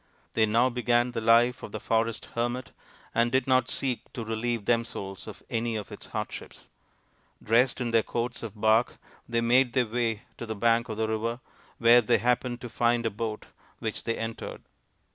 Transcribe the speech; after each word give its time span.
They 0.33 0.47
now 0.47 0.71
began 0.71 1.11
the 1.11 1.21
life 1.21 1.61
of 1.61 1.71
the 1.71 1.79
forest 1.79 2.29
hermit 2.33 2.71
and 3.13 3.31
did 3.31 3.45
not 3.45 3.69
seek 3.69 4.11
to 4.13 4.25
relieve 4.25 4.65
themselves 4.65 5.27
of 5.27 5.43
any 5.47 5.75
of 5.75 5.91
its 5.91 6.07
hardships. 6.07 6.67
Dressed 7.43 7.79
in 7.79 7.91
their 7.91 8.01
coats 8.01 8.41
of 8.41 8.59
bark, 8.59 8.97
they 9.29 9.41
made 9.41 9.73
their 9.73 9.85
way 9.85 10.23
to 10.39 10.47
the 10.47 10.55
bank 10.55 10.89
of 10.89 10.97
the 10.97 11.07
river, 11.07 11.39
where 11.77 12.01
they 12.01 12.17
happened 12.17 12.61
to 12.61 12.67
find 12.69 13.05
a 13.05 13.11
boat, 13.11 13.45
which 13.77 14.03
they 14.05 14.17
entered. 14.17 14.63